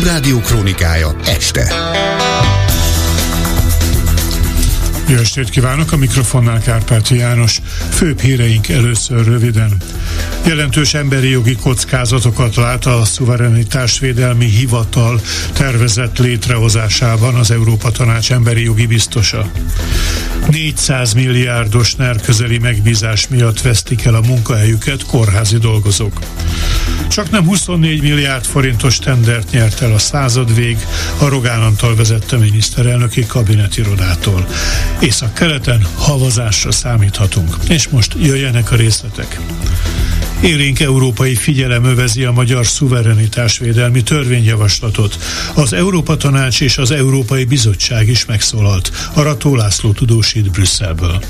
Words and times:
Klubrádió 0.00 0.40
krónikája 0.40 1.16
este. 1.24 1.74
Jó 5.08 5.16
estét 5.16 5.50
kívánok, 5.50 5.92
a 5.92 5.96
mikrofonnál 5.96 6.60
Kárpáti 6.60 7.16
János. 7.16 7.60
Főbb 7.90 8.20
híreink 8.20 8.68
először 8.68 9.24
röviden. 9.24 9.76
Jelentős 10.46 10.94
emberi 10.94 11.28
jogi 11.28 11.56
kockázatokat 11.56 12.54
lát 12.54 12.86
a 12.86 13.04
szuverenitásvédelmi 13.04 14.46
hivatal 14.46 15.20
tervezett 15.52 16.18
létrehozásában 16.18 17.34
az 17.34 17.50
Európa 17.50 17.90
Tanács 17.90 18.32
emberi 18.32 18.62
jogi 18.62 18.86
biztosa. 18.86 19.50
400 20.48 21.12
milliárdos 21.12 21.94
NER 21.94 22.20
közeli 22.20 22.58
megbízás 22.58 23.28
miatt 23.28 23.60
vesztik 23.60 24.04
el 24.04 24.14
a 24.14 24.20
munkahelyüket 24.20 25.06
kórházi 25.06 25.58
dolgozók. 25.58 26.18
Csak 27.08 27.30
nem 27.30 27.44
24 27.44 28.02
milliárd 28.02 28.44
forintos 28.44 28.98
tendert 28.98 29.50
nyert 29.50 29.80
el 29.82 29.92
a 29.92 29.98
századvég 29.98 30.78
a 31.18 31.28
Rogán 31.28 31.62
Antal 31.62 31.94
vezette 31.96 32.36
miniszterelnöki 32.36 33.26
kabinetirodától. 33.26 34.46
Észak-keleten 35.00 35.86
havazásra 35.94 36.72
számíthatunk. 36.72 37.56
És 37.68 37.88
most 37.88 38.14
jöjjenek 38.18 38.72
a 38.72 38.76
részletek. 38.76 39.40
Élénk 40.42 40.80
európai 40.80 41.34
figyelem 41.34 41.84
övezi 41.84 42.24
a 42.24 42.32
magyar 42.32 42.66
szuverenitásvédelmi 42.66 44.02
törvényjavaslatot. 44.02 45.18
Az 45.54 45.72
Európa 45.72 46.16
Tanács 46.16 46.60
és 46.60 46.78
az 46.78 46.90
Európai 46.90 47.44
Bizottság 47.44 48.08
is 48.08 48.24
megszólalt. 48.24 48.90
Arató 49.14 49.56
László 49.56 49.92
tudósít 49.92 50.50
Brüsszelből. 50.50 51.20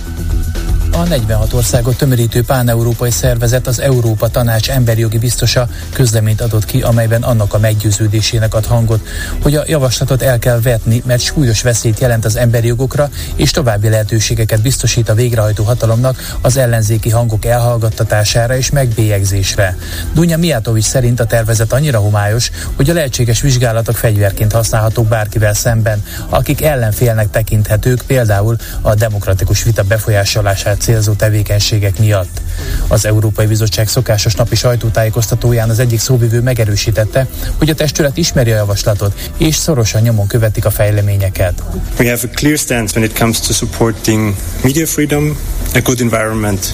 A 0.92 1.02
46 1.04 1.52
országot 1.52 1.96
tömörítő 1.96 2.42
páneurópai 2.42 3.10
szervezet 3.10 3.66
az 3.66 3.80
Európa 3.80 4.28
Tanács 4.28 4.70
emberi 4.70 5.00
jogi 5.00 5.18
biztosa 5.18 5.68
közleményt 5.92 6.40
adott 6.40 6.64
ki, 6.64 6.82
amelyben 6.82 7.22
annak 7.22 7.54
a 7.54 7.58
meggyőződésének 7.58 8.54
ad 8.54 8.66
hangot, 8.66 9.06
hogy 9.42 9.54
a 9.54 9.64
javaslatot 9.66 10.22
el 10.22 10.38
kell 10.38 10.60
vetni, 10.60 11.02
mert 11.06 11.20
súlyos 11.20 11.62
veszélyt 11.62 12.00
jelent 12.00 12.24
az 12.24 12.36
emberi 12.36 12.66
jogokra, 12.66 13.10
és 13.36 13.50
további 13.50 13.88
lehetőségeket 13.88 14.62
biztosít 14.62 15.08
a 15.08 15.14
végrehajtó 15.14 15.64
hatalomnak 15.64 16.36
az 16.40 16.56
ellenzéki 16.56 17.10
hangok 17.10 17.44
elhallgattatására 17.44 18.56
és 18.56 18.70
megbélyegzésre. 18.70 19.76
Dunja 20.12 20.38
Miatovics 20.38 20.84
szerint 20.84 21.20
a 21.20 21.26
tervezet 21.26 21.72
annyira 21.72 21.98
homályos, 21.98 22.50
hogy 22.76 22.90
a 22.90 22.92
lehetséges 22.92 23.40
vizsgálatok 23.40 23.96
fegyverként 23.96 24.52
használhatók 24.52 25.06
bárkivel 25.06 25.54
szemben, 25.54 26.02
akik 26.28 26.62
ellenfélnek 26.62 27.30
tekinthetők 27.30 28.02
például 28.06 28.56
a 28.80 28.94
demokratikus 28.94 29.62
vita 29.62 29.82
befolyásolását 29.82 30.79
célzó 30.80 31.12
tevékenységek 31.12 31.98
miatt. 31.98 32.40
Az 32.88 33.06
Európai 33.06 33.46
Bizottság 33.46 33.88
szokásos 33.88 34.34
napi 34.34 34.56
sajtótájékoztatóján 34.56 35.70
az 35.70 35.78
egyik 35.78 36.00
szóvivő 36.00 36.40
megerősítette, 36.40 37.26
hogy 37.58 37.70
a 37.70 37.74
testület 37.74 38.16
ismeri 38.16 38.50
a 38.50 38.56
javaslatot, 38.56 39.30
és 39.36 39.54
szorosan 39.54 40.02
nyomon 40.02 40.26
követik 40.26 40.64
a 40.64 40.70
fejleményeket. 40.70 41.62
We 41.98 42.10
have 42.10 42.20
a 42.32 42.34
clear 42.34 42.58
stance 42.58 42.98
when 42.98 43.10
it 43.10 43.18
comes 43.18 43.40
to 43.40 43.52
supporting 43.52 44.34
media 44.62 44.86
freedom, 44.86 45.36
a 45.74 45.80
good 45.80 46.00
environment 46.00 46.64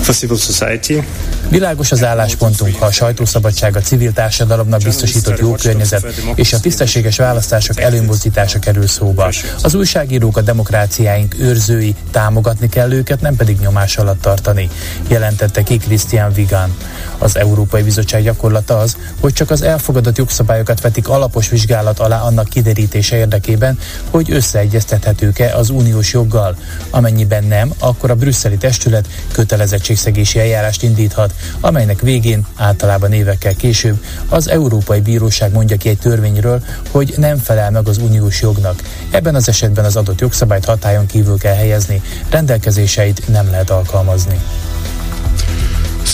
for 0.00 0.14
civil 0.14 0.36
society. 0.36 1.02
Világos 1.48 1.92
az 1.92 2.04
álláspontunk, 2.04 2.76
ha 2.76 2.86
a 2.86 2.90
sajtószabadság 2.90 3.76
a 3.76 3.80
civil 3.80 4.12
társadalomnak 4.12 4.82
biztosított 4.82 5.38
jó 5.38 5.54
környezet 5.54 6.06
és 6.34 6.52
a 6.52 6.60
tisztességes 6.60 7.16
választások 7.16 7.80
előmozdítása 7.80 8.58
kerül 8.58 8.86
szóba. 8.86 9.30
Az 9.62 9.74
újságírók 9.74 10.36
a 10.36 10.40
demokráciáink 10.40 11.34
őrzői, 11.38 11.94
támogatni 12.10 12.68
kell 12.68 12.92
őket, 12.92 13.20
nem 13.20 13.36
pedig 13.36 13.58
nyomás 13.58 13.96
alatt 13.96 14.20
tartani, 14.20 14.70
jelentette 15.08 15.62
ki 15.62 15.76
Christian 15.76 16.32
Vigan. 16.32 16.76
Az 17.18 17.36
Európai 17.36 17.82
Bizottság 17.82 18.22
gyakorlata 18.22 18.78
az, 18.78 18.96
hogy 19.20 19.32
csak 19.32 19.50
az 19.50 19.62
elfogadott 19.62 20.16
jogszabályokat 20.16 20.80
vetik 20.80 21.08
alapos 21.08 21.48
vizsgálat 21.48 21.98
alá 21.98 22.20
annak 22.20 22.48
kiderítése 22.48 23.16
érdekében, 23.16 23.78
hogy 24.10 24.30
összeegyeztethetők-e 24.30 25.56
az 25.56 25.70
uniós 25.70 26.12
joggal. 26.12 26.56
Amennyiben 26.90 27.44
nem, 27.44 27.72
akkor 27.78 28.10
a 28.10 28.14
brüsszeli 28.46 28.56
testület 28.56 29.08
kötelezettségszegési 29.32 30.38
eljárást 30.38 30.82
indíthat, 30.82 31.34
amelynek 31.60 32.00
végén 32.00 32.46
általában 32.56 33.12
évekkel 33.12 33.54
később 33.54 34.04
az 34.28 34.48
Európai 34.48 35.00
Bíróság 35.00 35.52
mondja 35.52 35.76
ki 35.76 35.88
egy 35.88 35.98
törvényről, 35.98 36.62
hogy 36.90 37.14
nem 37.16 37.38
felel 37.38 37.70
meg 37.70 37.88
az 37.88 37.98
uniós 37.98 38.40
jognak. 38.40 38.82
Ebben 39.10 39.34
az 39.34 39.48
esetben 39.48 39.84
az 39.84 39.96
adott 39.96 40.20
jogszabályt 40.20 40.64
hatályon 40.64 41.06
kívül 41.06 41.38
kell 41.38 41.54
helyezni, 41.54 42.02
rendelkezéseit 42.30 43.28
nem 43.28 43.50
lehet 43.50 43.70
alkalmazni. 43.70 44.40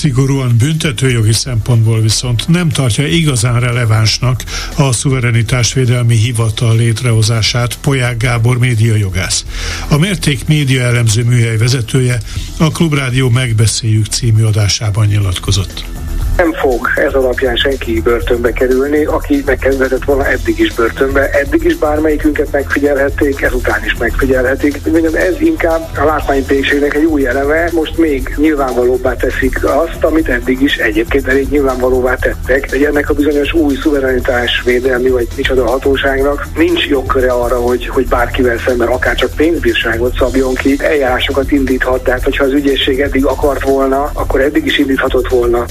Szigorúan 0.03 0.57
büntetőjogi 0.59 1.33
szempontból 1.33 2.01
viszont 2.01 2.49
nem 2.49 2.69
tartja 2.69 3.07
igazán 3.07 3.61
relevánsnak 3.61 4.45
a 4.77 4.93
szuverenitásvédelmi 4.93 6.17
hivatal 6.17 6.77
létrehozását 6.77 7.79
Poják 7.79 8.17
Gábor 8.17 8.59
médiajogász. 8.59 9.45
A 9.89 9.97
Mérték 9.97 10.47
média 10.47 10.83
elemző 10.83 11.25
műhely 11.25 11.57
vezetője 11.57 12.21
a 12.59 12.71
Klubrádió 12.71 13.29
Megbeszéljük 13.29 14.07
című 14.07 14.43
adásában 14.43 15.07
nyilatkozott. 15.07 16.02
Nem 16.37 16.53
fog 16.53 16.89
ez 16.95 17.15
alapján 17.15 17.57
senki 17.57 18.01
börtönbe 18.01 18.53
kerülni, 18.53 19.05
aki 19.05 19.43
megkezdett 19.47 20.05
volna 20.05 20.27
eddig 20.27 20.59
is 20.59 20.75
börtönbe. 20.75 21.31
Eddig 21.31 21.65
is 21.65 21.77
bármelyikünket 21.77 22.53
megfigyelhették, 22.53 23.43
ezután 23.43 23.85
is 23.85 23.95
megfigyelhetik. 23.97 24.87
Mondjam, 24.87 25.15
ez 25.15 25.41
inkább 25.41 25.81
a 25.99 26.05
látványtérségnek 26.05 26.95
egy 26.95 27.05
új 27.05 27.27
eleme, 27.27 27.69
most 27.73 27.99
még 27.99 28.35
nyilvánvalóbbá 28.37 29.15
teszik 29.15 29.65
azt, 29.65 30.05
amit 30.05 30.29
eddig 30.29 30.61
is 30.61 30.77
egyébként 30.77 31.29
elég 31.29 31.49
nyilvánvalóvá 31.49 32.15
tettek, 32.15 32.71
hogy 32.71 32.85
ennek 32.85 33.11
a 33.11 33.15
bizonyos 33.15 33.53
új 33.53 33.75
szuverenitás 33.75 34.63
védelmi 34.65 35.09
vagy 35.09 35.29
micsoda 35.37 35.67
hatóságnak 35.67 36.47
nincs 36.57 36.87
jogköre 36.87 37.33
arra, 37.33 37.57
hogy, 37.61 37.87
hogy 37.87 38.09
bárkivel 38.09 38.59
szemben 38.59 38.89
akár 38.89 39.15
csak 39.15 39.31
pénzbírságot 39.37 40.17
szabjon 40.17 40.55
ki, 40.55 40.77
eljárásokat 40.79 41.51
indíthat, 41.51 42.05
tehát 42.05 42.25
hogyha 42.25 42.45
az 42.45 42.53
ügyészség 42.53 43.01
eddig 43.01 43.25
akart 43.25 43.63
volna, 43.63 44.11
akkor 44.13 44.41
eddig 44.41 44.67
is 44.67 44.79
indíthatott 44.79 45.29
volna. 45.29 45.65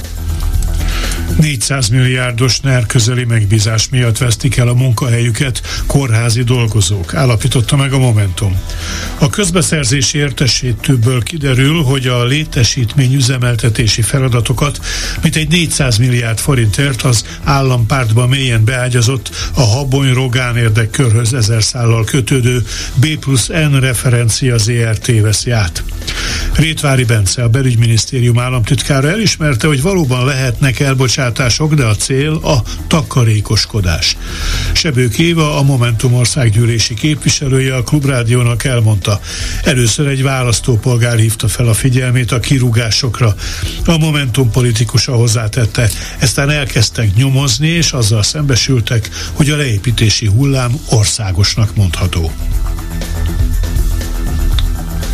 400 1.38 1.88
milliárdos 1.88 2.60
NER 2.60 2.86
közeli 2.86 3.24
megbízás 3.24 3.88
miatt 3.88 4.18
vesztik 4.18 4.56
el 4.56 4.68
a 4.68 4.74
munkahelyüket 4.74 5.62
kórházi 5.86 6.42
dolgozók, 6.42 7.14
állapította 7.14 7.76
meg 7.76 7.92
a 7.92 7.98
Momentum. 7.98 8.60
A 9.18 9.30
közbeszerzési 9.30 10.18
értesítőből 10.18 11.22
kiderül, 11.22 11.82
hogy 11.82 12.06
a 12.06 12.24
létesítmény 12.24 13.14
üzemeltetési 13.14 14.02
feladatokat 14.02 14.80
mint 15.22 15.36
egy 15.36 15.48
400 15.48 15.96
milliárd 15.96 16.38
forintért 16.38 17.02
az 17.02 17.24
állampártban 17.44 18.28
mélyen 18.28 18.64
beágyazott 18.64 19.30
a 19.54 19.60
Habony 19.60 20.12
Rogán 20.12 20.56
érdekkörhöz 20.56 21.34
ezer 21.34 21.62
szállal 21.62 22.04
kötődő 22.04 22.64
B 22.94 23.06
plusz 23.18 23.46
N 23.46 23.74
referencia 23.80 24.58
ZRT 24.58 25.20
veszi 25.20 25.50
át. 25.50 25.82
Rétvári 26.54 27.04
Bence, 27.04 27.42
a 27.42 27.48
belügyminisztérium 27.48 28.38
államtitkára 28.38 29.08
elismerte, 29.08 29.66
hogy 29.66 29.82
valóban 29.82 30.24
lehetnek 30.24 30.80
elbocsátások, 30.80 31.74
de 31.74 31.84
a 31.84 31.96
cél 31.96 32.32
a 32.32 32.62
takarékoskodás. 32.86 34.16
Sebők 34.72 35.18
Éva, 35.18 35.58
a 35.58 35.62
Momentum 35.62 36.14
országgyűlési 36.14 36.94
képviselője 36.94 37.74
a 37.74 37.82
Klubrádiónak 37.82 38.64
elmondta, 38.64 39.20
először 39.64 40.06
egy 40.06 40.22
választópolgár 40.22 41.18
hívta 41.18 41.48
fel 41.48 41.68
a 41.68 41.74
figyelmét 41.74 42.32
a 42.32 42.40
kirúgásokra. 42.40 43.34
A 43.84 43.96
Momentum 43.98 44.50
politikusa 44.50 45.12
hozzátette, 45.12 45.90
eztán 46.18 46.50
elkezdtek 46.50 47.14
nyomozni, 47.14 47.68
és 47.68 47.92
azzal 47.92 48.22
szembesültek, 48.22 49.10
hogy 49.32 49.50
a 49.50 49.56
leépítési 49.56 50.26
hullám 50.26 50.72
országosnak 50.90 51.76
mondható. 51.76 52.32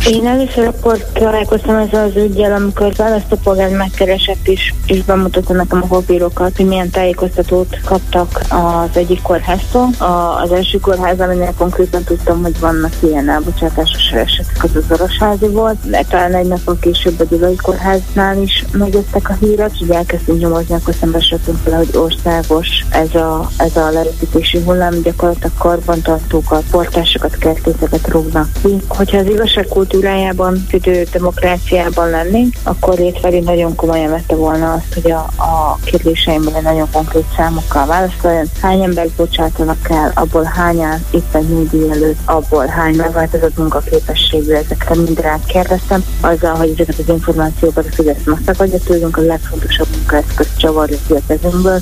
Én 0.09 0.27
először 0.27 0.67
akkor 0.67 1.05
találkoztam 1.13 1.75
ezzel 1.75 2.03
az 2.03 2.15
ügyel, 2.15 2.53
amikor 2.53 2.93
választópolgár 2.95 3.69
megkeresett 3.69 4.47
is, 4.47 4.73
és 4.85 5.03
bemutatta 5.03 5.53
nekem 5.53 5.81
a 5.83 5.85
papírokat, 5.85 6.57
hogy 6.57 6.65
milyen 6.65 6.89
tájékoztatót 6.89 7.77
kaptak 7.85 8.41
az 8.49 8.97
egyik 8.97 9.21
kórháztól. 9.21 9.89
A, 9.97 10.41
az 10.43 10.51
első 10.51 10.79
kórház, 10.79 11.19
aminél 11.19 11.53
konkrétan 11.57 12.03
tudtam, 12.03 12.41
hogy 12.41 12.59
vannak 12.59 12.91
ilyen 12.99 13.29
elbocsátásos 13.29 14.11
esetek, 14.11 14.63
az 14.63 14.75
az 14.75 14.99
Orosházi 14.99 15.47
volt, 15.47 15.89
de 15.89 16.03
talán 16.09 16.33
egy 16.33 16.47
napon 16.47 16.79
később 16.79 17.19
a 17.19 17.23
Gyulai 17.23 17.55
kórháznál 17.55 18.41
is 18.41 18.65
megjöttek 18.71 19.29
a 19.29 19.37
hírek, 19.39 19.71
és 19.79 19.87
elkezdtünk 19.87 20.39
nyomozni, 20.39 20.75
akkor 20.75 20.93
szembesültünk 20.99 21.57
fel, 21.63 21.77
hogy 21.77 21.89
országos 21.93 22.67
ez 22.91 23.15
a, 23.15 23.49
ez 23.57 23.75
a 23.75 23.89
leépítési 23.89 24.59
hullám, 24.59 25.01
gyakorlatilag 25.01 25.51
karbantartókat, 25.57 26.63
portásokat, 26.71 27.37
kertészeket 27.37 28.07
rúgnak 28.07 28.47
ki. 28.63 28.75
Hogyha 28.87 29.17
az 29.17 29.27
igazságkult 29.27 29.97
kultúrájában, 29.99 30.65
tüdő 30.69 31.03
demokráciában 31.11 32.09
lennénk, 32.09 32.53
akkor 32.63 32.95
Rétferi 32.95 33.39
nagyon 33.39 33.75
komolyan 33.75 34.09
vette 34.09 34.35
volna 34.35 34.73
azt, 34.73 34.93
hogy 34.93 35.11
a, 35.11 35.19
a 35.35 35.79
kérdéseimben 35.83 36.63
nagyon 36.63 36.87
konkrét 36.91 37.25
számokkal 37.35 37.85
válaszoljon. 37.85 38.45
Hány 38.61 38.81
embert 38.81 39.09
bocsátanak 39.09 39.89
el, 39.89 40.11
abból 40.15 40.43
hányan 40.43 41.05
éppen 41.11 41.43
nyugdíj 41.43 41.89
előtt, 41.89 42.19
abból 42.25 42.65
hány 42.65 42.95
megváltozott 42.95 43.57
munkaképességű, 43.57 44.53
ezekre 44.53 44.95
mindre 44.95 45.39
kérdeztem, 45.47 46.03
azzal, 46.21 46.55
hogy 46.55 46.69
ezeket 46.69 46.99
az 46.99 47.09
információkat 47.09 47.85
a 47.85 47.91
Fidesz 47.91 48.23
megtagadja 48.25 48.79
tőlünk, 48.79 49.17
a 49.17 49.21
legfontosabb 49.21 49.87
munkaeszköz 49.95 50.47
csavarja 50.57 50.97
ki 51.07 51.13
a 51.13 51.19
kezünkből, 51.27 51.81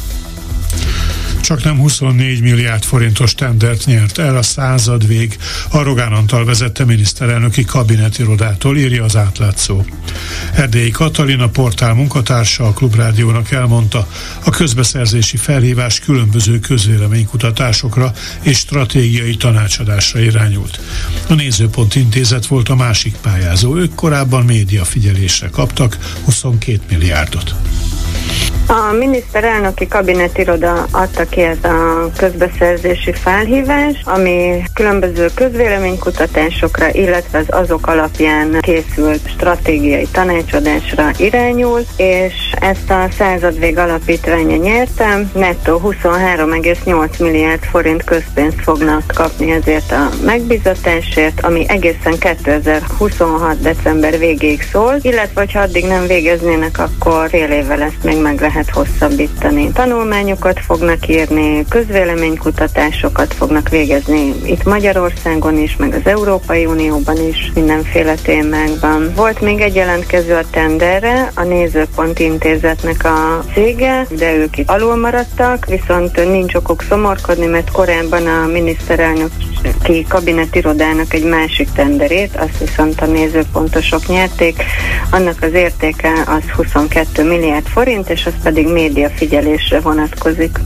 csak 1.47 1.63
nem 1.63 1.77
24 1.77 2.41
milliárd 2.41 2.83
forintos 2.83 3.35
tendert 3.35 3.85
nyert 3.85 4.17
el 4.17 4.37
a 4.37 4.41
század 4.41 5.07
vég. 5.07 5.37
A 5.69 5.81
Rogán 5.81 6.11
Antal 6.11 6.45
vezette 6.45 6.85
miniszterelnöki 6.85 7.65
kabinetirodától, 7.65 8.77
írja 8.77 9.03
az 9.03 9.15
átlátszó. 9.15 9.85
Erdélyi 10.53 10.89
Katalina 10.91 11.49
portál 11.49 11.93
munkatársa 11.93 12.63
a 12.63 12.73
Klubrádiónak 12.73 13.51
elmondta, 13.51 14.07
a 14.43 14.49
közbeszerzési 14.49 15.37
felhívás 15.37 15.99
különböző 15.99 16.59
közvéleménykutatásokra 16.59 18.13
és 18.41 18.57
stratégiai 18.57 19.35
tanácsadásra 19.35 20.19
irányult. 20.19 20.79
A 21.27 21.33
Nézőpont 21.33 21.95
Intézet 21.95 22.45
volt 22.45 22.69
a 22.69 22.75
másik 22.75 23.15
pályázó, 23.21 23.77
ők 23.77 23.95
korábban 23.95 24.45
média 24.45 24.85
figyelésre 24.85 25.49
kaptak 25.49 25.97
22 26.23 26.79
milliárdot. 26.89 27.55
A 28.69 28.91
miniszterelnöki 28.91 29.87
kabinetiroda 29.87 30.85
adta 30.91 31.25
ki 31.25 31.41
ez 31.41 31.63
a 31.63 32.09
közbeszerzési 32.17 33.13
felhívás, 33.13 34.01
ami 34.03 34.63
különböző 34.73 35.25
közvéleménykutatásokra, 35.35 36.93
illetve 36.93 37.37
az 37.37 37.45
azok 37.47 37.87
alapján 37.87 38.57
készült 38.59 39.29
stratégiai 39.29 40.07
tanácsadásra 40.11 41.11
irányul, 41.17 41.81
és 41.97 42.33
ezt 42.59 42.89
a 42.89 43.07
századvég 43.17 43.77
alapítványa 43.77 44.55
nyertem, 44.55 45.31
nettó 45.33 45.81
23,8 45.83 47.19
milliárd 47.19 47.63
forint 47.63 48.03
közpénzt 48.03 48.61
fognak 48.61 49.03
kapni 49.15 49.51
ezért 49.51 49.91
a 49.91 50.09
megbizatásért, 50.25 51.41
ami 51.41 51.65
egészen 51.67 52.17
2026. 52.19 53.61
december 53.61 54.19
végéig 54.19 54.61
szól, 54.71 54.95
illetve 55.01 55.45
ha 55.53 55.59
addig 55.59 55.85
nem 55.85 56.07
végeznének, 56.07 56.79
akkor 56.79 57.29
fél 57.29 57.51
évvel 57.51 57.81
ezt 57.81 58.03
még 58.03 58.21
meg 58.21 58.41
lehet 58.41 58.55
lehet 58.57 58.73
hosszabbítani. 58.73 59.71
Tanulmányokat 59.71 60.59
fognak 60.59 61.07
írni, 61.07 61.65
közvéleménykutatásokat 61.69 63.33
fognak 63.33 63.69
végezni 63.69 64.33
itt 64.45 64.63
Magyarországon 64.63 65.57
is, 65.57 65.75
meg 65.75 65.93
az 65.93 66.11
Európai 66.11 66.65
Unióban 66.65 67.17
is, 67.27 67.51
mindenféle 67.53 68.15
témákban. 68.15 69.11
Volt 69.15 69.41
még 69.41 69.61
egy 69.61 69.75
jelentkező 69.75 70.35
a 70.35 70.49
tenderre, 70.51 71.31
a 71.35 71.43
Nézőpont 71.43 72.19
Intézetnek 72.19 73.05
a 73.05 73.43
cége, 73.53 74.07
de 74.09 74.35
ők 74.35 74.57
itt 74.57 74.69
alul 74.69 74.95
maradtak, 74.95 75.65
viszont 75.65 76.15
nincs 76.15 76.53
okuk 76.53 76.81
szomorkodni, 76.89 77.45
mert 77.45 77.71
korábban 77.71 78.27
a 78.27 78.47
miniszterelnök 78.47 79.31
ki 79.83 80.05
kabinetirodának 80.09 81.13
egy 81.13 81.23
másik 81.23 81.71
tenderét, 81.71 82.35
azt 82.35 82.57
viszont 82.59 83.01
a 83.01 83.05
nézőpontosok 83.05 84.07
nyerték. 84.07 84.63
Annak 85.11 85.41
az 85.41 85.53
értéke 85.53 86.11
az 86.25 86.43
22 86.55 87.23
milliárd 87.23 87.67
forint, 87.67 88.09
és 88.09 88.25
az 88.25 88.33
pedig 88.43 88.67
média 88.67 89.09
figyelésre 89.09 89.79
vonatkozik. 89.79 90.59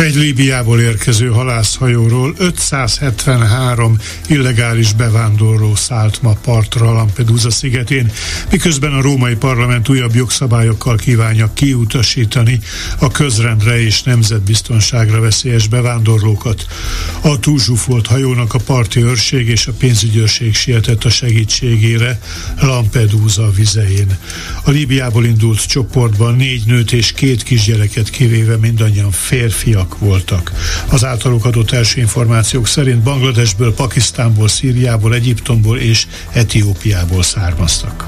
Egy 0.00 0.14
Líbiából 0.14 0.80
érkező 0.80 1.28
halászhajóról 1.28 2.34
573 2.38 3.98
illegális 4.26 4.92
bevándorló 4.92 5.74
szállt 5.74 6.22
ma 6.22 6.32
partra 6.32 6.92
Lampedusa 6.92 7.50
szigetén, 7.50 8.12
miközben 8.50 8.92
a 8.92 9.00
római 9.00 9.34
parlament 9.34 9.88
újabb 9.88 10.14
jogszabályokkal 10.14 10.96
kívánja 10.96 11.50
kiutasítani 11.54 12.60
a 12.98 13.10
közrendre 13.10 13.80
és 13.80 14.02
nemzetbiztonságra 14.02 15.20
veszélyes 15.20 15.68
bevándorlókat. 15.68 16.66
A 17.20 17.38
túlzsúfolt 17.38 18.06
hajónak 18.06 18.54
a 18.54 18.58
parti 18.58 19.02
őrség 19.02 19.48
és 19.48 19.66
a 19.66 19.72
pénzügyőrség 19.72 20.54
sietett 20.54 21.04
a 21.04 21.10
segítségére 21.10 22.20
Lampedusa 22.60 23.50
vizein. 23.50 24.18
A 24.64 24.70
Líbiából 24.70 25.24
indult 25.24 25.66
csoportban 25.66 26.34
négy 26.36 26.66
nőt 26.66 26.92
és 26.92 27.12
két 27.12 27.42
kisgyereket 27.42 28.10
kivéve 28.10 28.56
mindannyian 28.56 29.10
férfiak 29.10 29.89
irányak 29.90 29.98
voltak. 29.98 30.52
Az 30.88 31.04
általuk 31.04 31.44
adott 31.44 31.70
első 31.70 32.00
információk 32.00 32.66
szerint 32.66 33.02
Bangladesből, 33.02 33.74
Pakisztánból, 33.74 34.48
Szíriából, 34.48 35.14
Egyiptomból 35.14 35.78
és 35.78 36.06
Etiópiából 36.32 37.22
származtak. 37.22 38.06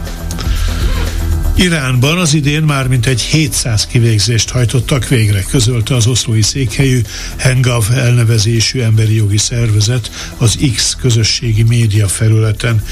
Iránban 1.57 2.19
az 2.19 2.35
idén 2.35 2.63
már 2.63 2.89
mintegy 2.89 3.21
700 3.21 3.87
kivégzést 3.87 4.51
hajtottak 4.51 5.09
végre, 5.09 5.43
közölte 5.43 5.95
az 5.95 6.07
oszlói 6.07 6.43
székhelyű 6.43 7.01
Hengav 7.37 7.85
elnevezésű 7.95 8.81
emberi 8.81 9.15
jogi 9.15 9.39
szervezet 9.39 10.11
az 10.39 10.59
X 10.75 10.97
közösségi 11.01 11.63
média 11.63 12.09
felületen. 12.09 12.83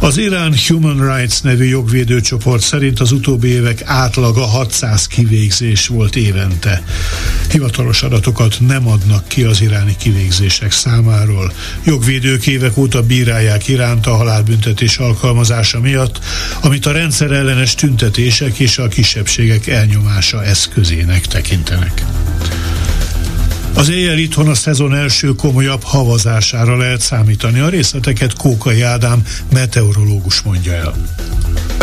Az 0.00 0.18
Irán 0.18 0.54
Human 0.66 1.16
Rights 1.16 1.42
nevű 1.42 1.64
jogvédőcsoport 1.64 2.62
szerint 2.62 3.00
az 3.00 3.12
utóbbi 3.12 3.48
évek 3.48 3.82
átlaga 3.84 4.40
600 4.40 5.06
kivégzés 5.06 5.86
volt 5.86 6.16
évente. 6.16 6.82
Hivatalos 7.50 8.02
adatokat 8.02 8.56
nem 8.60 8.88
adnak 8.88 9.28
ki 9.28 9.42
az 9.42 9.60
iráni 9.60 9.96
kivégzések 9.96 10.72
számáról. 10.72 11.52
Jogvédők 11.84 12.46
évek 12.46 12.76
óta 12.76 13.02
bírálják 13.02 13.68
Iránt 13.68 14.06
a 14.06 14.16
halálbüntetés 14.16 14.98
alkalmazása 14.98 15.80
miatt, 15.80 16.18
amit 16.60 16.86
a 16.86 16.92
rendszer 16.92 17.30
ellenes 17.30 17.74
tüntetések 17.74 18.58
és 18.58 18.78
a 18.78 18.88
kisebbségek 18.88 19.66
elnyomása 19.66 20.44
eszközének 20.44 21.26
tekintenek. 21.26 22.04
Az 23.78 23.88
éjjel 23.88 24.18
itthon 24.18 24.48
a 24.48 24.54
szezon 24.54 24.94
első 24.94 25.34
komolyabb 25.34 25.82
havazására 25.82 26.76
lehet 26.76 27.00
számítani. 27.00 27.58
A 27.58 27.68
részleteket 27.68 28.32
Kókai 28.32 28.82
Ádám 28.82 29.22
meteorológus 29.52 30.40
mondja 30.40 30.72
el 30.72 30.94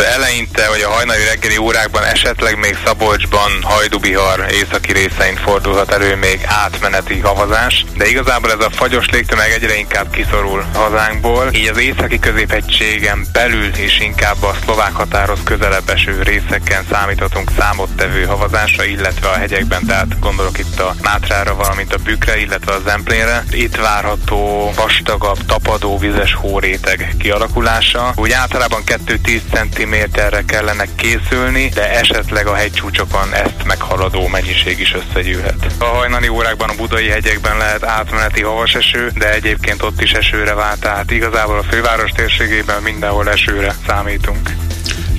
eleinte 0.04 0.68
vagy 0.68 0.80
a 0.80 0.90
hajnali 0.90 1.24
reggeli 1.24 1.56
órákban 1.56 2.04
esetleg 2.04 2.58
még 2.58 2.78
Szabolcsban 2.84 3.50
Hajdubihar 3.62 4.46
északi 4.50 4.92
részein 4.92 5.36
fordulhat 5.36 5.92
elő 5.92 6.16
még 6.16 6.40
átmeneti 6.44 7.18
havazás, 7.18 7.84
de 7.96 8.08
igazából 8.08 8.50
ez 8.50 8.64
a 8.64 8.70
fagyos 8.70 9.08
légtömeg 9.08 9.50
egyre 9.50 9.76
inkább 9.76 10.10
kiszorul 10.10 10.64
hazánkból, 10.74 11.48
így 11.52 11.68
az 11.68 11.78
északi 11.78 12.18
középegységen 12.18 13.26
belül 13.32 13.74
is 13.76 14.00
inkább 14.00 14.42
a 14.42 14.56
szlovák 14.64 14.92
határhoz 14.92 15.38
közelebb 15.44 15.88
eső 15.88 16.22
részeken 16.22 16.84
számíthatunk 16.90 17.50
számottevő 17.58 18.24
havazásra, 18.24 18.84
illetve 18.84 19.28
a 19.28 19.36
hegyekben, 19.36 19.86
tehát 19.86 20.18
gondolok 20.20 20.58
itt 20.58 20.80
a 20.80 20.94
Mátrára, 21.02 21.54
valamint 21.54 21.94
a 21.94 21.98
Bükre, 22.04 22.38
illetve 22.38 22.72
a 22.72 22.80
Zemplénre. 22.86 23.44
Itt 23.50 23.76
várható 23.76 24.72
vastagabb, 24.76 25.38
tapadó 25.46 25.98
vizes 25.98 26.34
hóréteg 26.34 27.14
kialakulása. 27.18 28.12
Úgy 28.16 28.32
általában 28.32 28.82
2-10 29.06 29.40
cm 29.52 29.85
kilométerre 29.86 30.44
kellene 30.44 30.84
készülni, 30.96 31.68
de 31.68 31.90
esetleg 31.98 32.46
a 32.46 32.54
hegycsúcsokon 32.54 33.34
ezt 33.34 33.64
meghaladó 33.64 34.26
mennyiség 34.26 34.78
is 34.78 34.94
összegyűlhet. 34.94 35.66
A 35.78 35.84
hajnali 35.84 36.28
órákban 36.28 36.68
a 36.68 36.74
budai 36.74 37.08
hegyekben 37.08 37.56
lehet 37.56 37.84
átmeneti 37.84 38.42
havas 38.42 38.74
eső, 38.74 39.10
de 39.14 39.32
egyébként 39.32 39.82
ott 39.82 40.02
is 40.02 40.12
esőre 40.12 40.54
vált, 40.54 40.80
tehát 40.80 41.10
igazából 41.10 41.58
a 41.58 41.62
főváros 41.62 42.10
térségében 42.10 42.82
mindenhol 42.82 43.30
esőre 43.30 43.74
számítunk. 43.86 44.65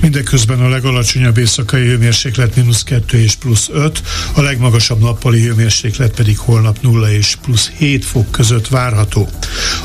Mindeközben 0.00 0.60
a 0.60 0.68
legalacsonyabb 0.68 1.38
éjszakai 1.38 1.86
hőmérséklet 1.86 2.56
mínusz 2.56 2.82
2 2.82 3.18
és 3.18 3.34
plusz 3.34 3.68
5, 3.72 4.02
a 4.34 4.40
legmagasabb 4.40 5.00
nappali 5.00 5.40
hőmérséklet 5.40 6.14
pedig 6.14 6.38
holnap 6.38 6.78
0 6.80 7.12
és 7.12 7.36
plusz 7.42 7.70
7 7.76 8.04
fok 8.04 8.30
között 8.30 8.68
várható. 8.68 9.28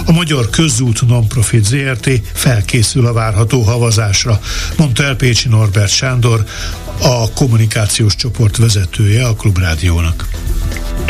A 0.05 0.11
Magyar 0.11 0.49
Közút 0.49 1.07
Nonprofit 1.07 1.65
ZRT 1.65 2.09
felkészül 2.33 3.05
a 3.05 3.13
várható 3.13 3.61
havazásra, 3.61 4.39
mondta 4.77 5.03
el 5.03 5.15
Pécsi 5.15 5.47
Norbert 5.49 5.91
Sándor, 5.91 6.43
a 6.99 7.31
kommunikációs 7.33 8.15
csoport 8.15 8.57
vezetője 8.57 9.25
a 9.25 9.35
Klubrádiónak 9.35 10.27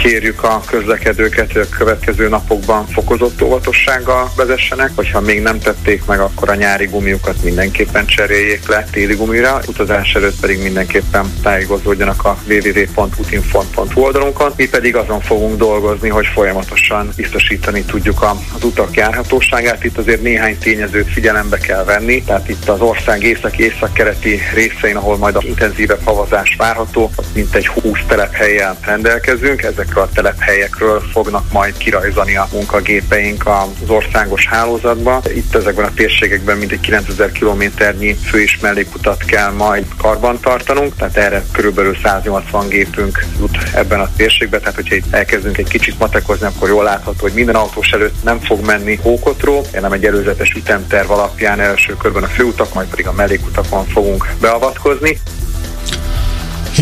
kérjük 0.04 0.44
a 0.44 0.62
közlekedőket, 0.66 1.52
hogy 1.52 1.62
a 1.62 1.76
következő 1.78 2.28
napokban 2.28 2.88
fokozott 2.88 3.42
óvatossággal 3.42 4.32
vezessenek, 4.36 4.92
hogyha 4.96 5.22
még 5.22 5.42
nem 5.42 5.60
tették 5.60 6.06
meg, 6.06 6.20
akkor 6.20 6.50
a 6.50 6.56
nyári 6.56 6.86
gumiukat 6.86 7.44
mindenképpen 7.44 8.06
cseréljék 8.06 8.68
le 8.68 8.88
téli 8.92 9.16
gumira, 9.16 9.60
utazás 9.68 10.14
előtt 10.16 10.40
pedig 10.40 10.62
mindenképpen 10.62 11.34
tájékozódjanak 11.42 12.26
a 12.26 12.38
www.utinfont.hu 12.48 14.02
oldalunkon. 14.02 14.52
Mi 14.56 14.68
pedig 14.68 14.96
azon 14.96 15.22
fogunk 15.22 15.58
dolgozni, 15.58 16.10
hogy 16.10 16.26
folyamatosan 16.34 17.10
biztosítani 17.16 17.82
tudjuk 17.82 18.22
az 18.56 18.64
utak 18.64 18.96
járhatóságát. 18.96 19.84
Itt 19.84 19.98
azért 19.98 20.22
néhány 20.22 20.58
tényezőt 20.58 21.12
figyelembe 21.12 21.58
kell 21.58 21.84
venni, 21.84 22.24
tehát 22.24 22.50
itt 22.50 22.70
az 22.70 22.82
ország 22.82 23.24
északi-északkeleti 23.24 24.40
részein, 24.54 24.96
ahol 24.96 25.18
majd 25.18 25.36
a 25.36 25.42
intenzívebb 25.44 26.04
havazás 26.04 26.56
várható, 26.58 27.12
mint 27.34 27.56
egy 27.56 27.68
20 27.68 28.00
telephelyen 28.08 28.78
rendelkezünk. 28.82 29.62
Ezek 29.74 29.86
ezekről 29.86 30.04
a 30.04 30.10
telephelyekről 30.14 31.02
fognak 31.12 31.52
majd 31.52 31.78
kirajzani 31.78 32.36
a 32.36 32.48
munkagépeink 32.52 33.48
az 33.48 33.90
országos 33.90 34.48
hálózatba. 34.48 35.22
Itt 35.36 35.56
ezekben 35.56 35.86
a 35.86 35.94
térségekben 35.94 36.58
mintegy 36.58 36.80
9000 36.80 37.32
kilométernyi 37.32 38.14
fő 38.14 38.42
és 38.42 38.60
mellékutat 38.60 39.24
kell 39.24 39.52
majd 39.52 39.86
karban 39.98 40.40
tartanunk, 40.40 40.96
tehát 40.96 41.18
erre 41.18 41.44
körülbelül 41.52 41.98
180 42.04 42.68
gépünk 42.68 43.26
jut 43.40 43.58
ebben 43.74 44.00
a 44.00 44.10
térségben, 44.16 44.60
tehát 44.60 44.76
hogyha 44.76 44.96
itt 44.96 45.14
elkezdünk 45.14 45.58
egy 45.58 45.70
kicsit 45.70 46.00
matekozni, 46.00 46.46
akkor 46.46 46.70
jól 46.70 46.84
látható, 46.84 47.20
hogy 47.20 47.34
minden 47.34 47.56
autós 47.56 47.92
előtt 47.92 48.24
nem 48.24 48.40
fog 48.40 48.66
menni 48.66 48.96
hókotró, 48.96 49.66
hanem 49.74 49.92
egy 49.92 50.06
előzetes 50.06 50.54
ütemterv 50.54 51.12
alapján 51.12 51.60
első 51.60 51.98
körben 51.98 52.24
a 52.24 52.28
főutak, 52.28 52.74
majd 52.74 52.88
pedig 52.88 53.08
a 53.08 53.14
mellékutakon 53.14 53.86
fogunk 53.86 54.28
beavatkozni. 54.40 55.20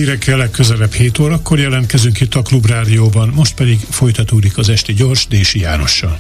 Hírekkel 0.02 0.38
legközelebb 0.38 0.94
7 0.94 1.20
órakor 1.20 1.60
jelentkezünk 1.60 2.20
itt 2.20 2.36
a 2.36 2.42
Klubrádióban, 2.42 3.30
most 3.30 3.54
pedig 3.54 3.80
folytatódik 3.90 4.58
az 4.58 4.70
Esti 4.70 4.94
Gyors 4.94 5.28
Dési 5.28 5.60
Jánossal. 5.60 6.20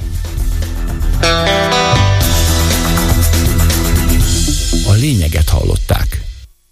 A 4.87 4.93
lényeget 4.93 5.49
hallották. 5.49 6.20